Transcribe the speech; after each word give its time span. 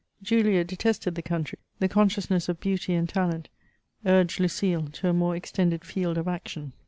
Julia 0.23 0.63
detested 0.63 1.13
the 1.13 1.21
country; 1.21 1.59
the 1.77 1.87
consciousness 1.87 2.49
of 2.49 2.59
beauty 2.59 2.95
and 2.95 3.07
talent 3.07 3.49
urged 4.03 4.39
Lucile 4.39 4.87
to 4.93 5.09
a 5.09 5.13
more 5.13 5.35
extended 5.35 5.85
field 5.85 6.17
of 6.17 6.27
action. 6.27 6.73